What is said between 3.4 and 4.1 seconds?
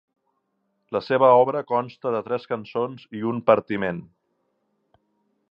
partiment.